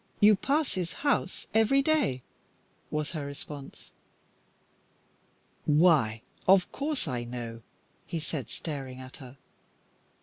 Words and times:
You 0.19 0.35
pass 0.35 0.73
his 0.73 0.93
house 1.05 1.45
every 1.53 1.83
day," 1.83 2.23
was 2.89 3.11
her 3.11 3.23
response. 3.23 3.91
"Why, 5.65 6.23
of 6.47 6.71
course 6.71 7.07
I 7.07 7.23
know," 7.23 7.61
he 8.07 8.19
said, 8.19 8.49
staring 8.49 8.99
at 8.99 9.17
her. 9.17 9.37